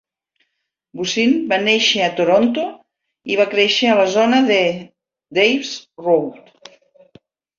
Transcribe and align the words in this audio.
Bussin 0.99 1.33
va 1.51 1.59
néixer 1.65 1.99
a 2.05 2.13
Toronto 2.19 2.63
i 3.33 3.37
va 3.41 3.47
créixer 3.53 3.91
a 3.91 3.99
la 4.01 4.07
zona 4.15 4.39
de 4.49 4.59
Dawes 5.39 5.75
Road. 6.07 6.53